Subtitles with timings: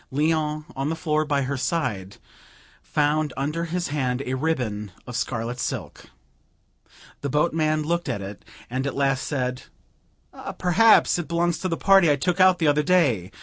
[0.11, 2.17] Léon, on the floor by her side,
[2.81, 6.05] found under his hand a ribbon of scarlet silk.
[7.21, 9.61] The boatman looked at it, and at last said
[10.57, 13.29] "Perhaps it belongs to the party I took out the other day.